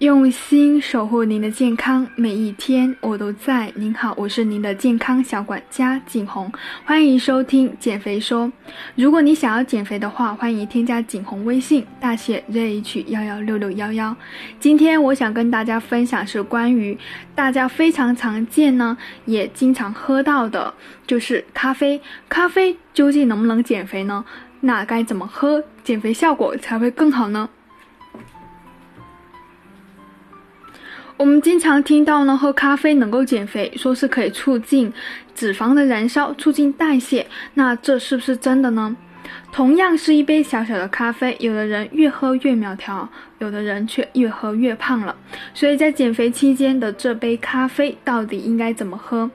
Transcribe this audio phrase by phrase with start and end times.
[0.00, 3.72] 用心守护您的健康，每一天我都在。
[3.76, 6.52] 您好，我是您的健康小管家景红，
[6.84, 8.52] 欢迎收听减肥说。
[8.94, 14.14] 如果你想要减肥的话，欢迎添加景红微信，大写 ZH 幺幺六六幺幺。
[14.60, 16.98] 今天我想跟大家分享是关于
[17.34, 20.74] 大家非常常见呢，也经常喝到的，
[21.06, 21.98] 就是咖啡。
[22.28, 24.22] 咖啡究竟能不能减肥呢？
[24.60, 27.48] 那该怎么喝，减肥效果才会更好呢？
[31.16, 34.92] 我们经常听到呢，喝咖啡能够减肥，说是可以促进
[35.34, 37.26] 脂肪的燃烧，促进代谢。
[37.54, 38.94] 那这是不是真的呢？
[39.50, 43.08] 同样是一杯小小的咖啡，有的人越喝越苗条，
[43.38, 45.16] 有的人却越喝越胖了。
[45.54, 49.30] 所以在减肥期间的这杯咖啡到底应该怎么喝？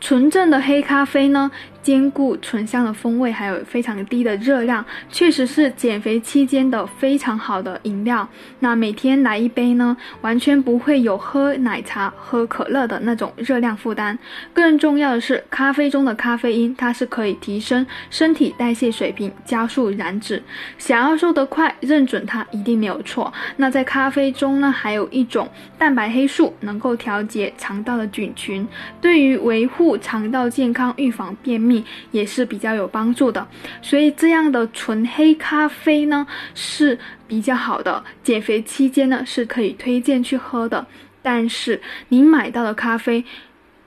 [0.00, 1.50] 纯正的黑咖啡呢？
[1.82, 8.26] 兼顾醇香的风味，还有非常低的热量，确实是减肥期间的非常好的饮料。
[8.60, 14.16] 那每天来一杯呢，完全不会有喝奶茶、喝可乐的那种热量负担。
[14.54, 20.40] 更重要的是，咖啡中的咖啡因，它是可以提升身体代谢水平，加速燃脂。
[20.78, 23.32] 想要瘦得快，认准它一定没有错。
[23.56, 28.66] 那在咖啡中呢，还有一种蛋白黑素，能够调节肠道的菌群，
[29.00, 31.71] 对于维护肠道健康、预防便秘。
[32.10, 33.46] 也是比较有帮助的，
[33.80, 36.98] 所以这样的纯黑咖啡呢是
[37.28, 40.84] 比较好的，减肥期间呢是可以推荐去喝的。
[41.22, 43.24] 但是你买到的咖啡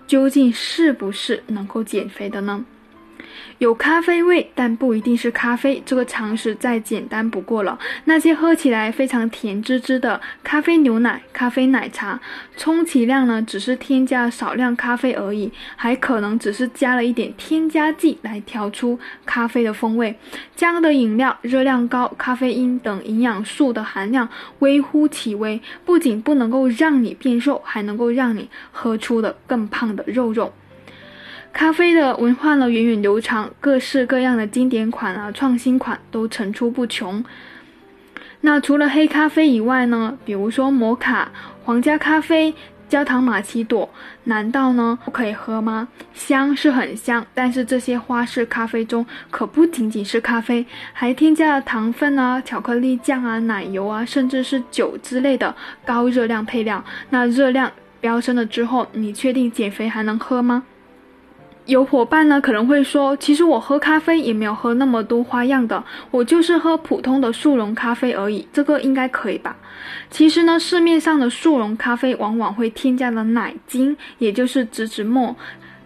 [0.07, 2.63] 究竟是不是能够减肥的呢？
[3.57, 7.77] 有咖啡味，但不一定是咖啡，这个常识再简单不过了。
[8.05, 12.19] 那些喝起来非常甜滋滋的咖啡牛奶、咖啡奶茶，
[12.57, 20.15] 充其量呢只是添加少量咖啡而已，还可能只是加了一点添加剂来调出咖啡的风味。
[20.55, 24.27] 这样的饮料热量高，咖啡因等营养素的含量
[24.59, 30.53] 微乎其微，不仅不能够让你变瘦，还能够让你喝出的更胖的肉肉。
[31.55, 37.23] 咖啡的文化呢源远流长，各式各样的经典款啊、创新款都层出不穷。
[38.41, 41.31] 那除了黑咖啡以外呢，比如说摩卡、
[41.63, 42.53] 皇家咖啡、
[42.89, 43.89] 焦糖玛奇朵，
[44.25, 45.87] 难道呢不可以喝吗？
[46.13, 55.55] 香是很香，但是这些花式咖啡中可不仅仅是咖啡，还添加了糖分啊、巧克力酱啊、奶油啊，甚至是酒之类的
[55.85, 56.83] 高热量配料。
[57.11, 57.71] 那热量
[58.01, 60.63] 飙升了之后，你确定减肥还能喝吗？
[61.65, 69.55] 有伙伴呢可能会说，其实我喝咖啡也没有喝那么多花样的，我就是喝普通的速溶咖啡而已，这个应该可以吧？
[70.11, 75.35] 其实呢，市面上的速溶咖啡往往会添加了奶精，也就是植脂末。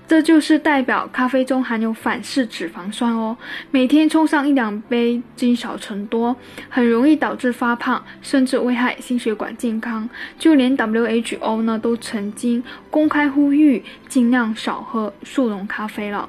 [0.10, 3.38] 这就是代表咖啡中含有反式脂肪酸哦。
[3.70, 6.36] 每天冲上一两杯，积少成多，
[6.68, 10.10] 很容易导致发胖，甚至危害心血管健康。
[10.40, 16.28] 就连 WHO 呢都曾经公开呼吁，尽量少喝速溶咖啡了。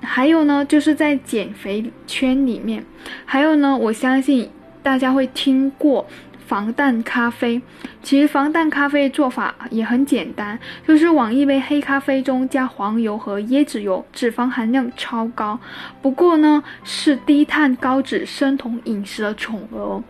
[0.00, 2.84] 还有呢，就是在减肥圈里面，
[3.24, 4.48] 还有呢，我相信
[4.84, 6.06] 大家会听过。
[6.50, 7.62] 防弹咖啡，
[8.02, 15.56] 其实防弹咖啡做法也很简单，就是往一杯黑咖啡中加黄油和椰子油，脂肪含量超高。
[16.02, 20.02] 不过呢，是低碳高脂生酮饮食的宠儿。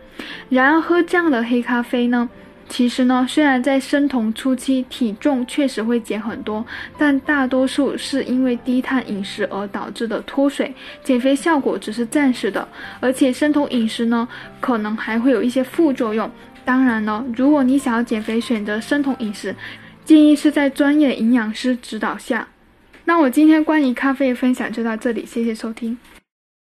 [0.49, 2.27] 然而喝这样的黑咖啡呢？
[2.71, 6.65] 其实呢，虽然在生酮初期体重确实会减很多，
[6.97, 10.73] 但大多数是因为低碳饮食而导致的脱水，
[11.03, 12.65] 减肥效果只是暂时的。
[13.01, 14.25] 而且生酮饮食呢，
[14.61, 16.31] 可能还会有一些副作用。
[16.63, 19.53] 当然呢，如果你想要减肥，选择生酮饮食，
[20.05, 22.47] 建议是在专业的营养师指导下。
[23.03, 25.97] 那我今天关于咖啡的分享就到这里，谢谢收听。